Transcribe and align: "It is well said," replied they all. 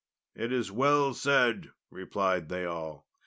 "It 0.33 0.51
is 0.51 0.71
well 0.71 1.13
said," 1.13 1.69
replied 1.91 2.49
they 2.49 2.65
all. 2.65 3.05